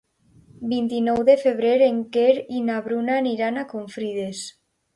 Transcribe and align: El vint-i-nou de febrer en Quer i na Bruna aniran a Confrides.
El 0.61 0.69
vint-i-nou 0.71 1.21
de 1.27 1.35
febrer 1.41 1.75
en 1.89 2.01
Quer 2.17 2.33
i 2.59 2.63
na 2.73 2.81
Bruna 2.89 3.21
aniran 3.25 3.61
a 3.61 3.69
Confrides. 3.77 4.45